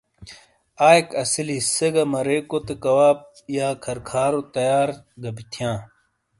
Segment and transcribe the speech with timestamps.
[0.79, 3.17] ۔آئیک اسیلی سے گہ مرے کوتے کواب/
[3.83, 4.89] کھر کھارو تیار
[5.21, 5.77] گہ تھیاں۔